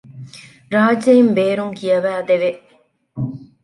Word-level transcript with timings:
ރާއްޖެއިން 0.73 1.31
ބޭރުން 1.37 1.73
ކިޔަވައިދެވެ 1.79 2.49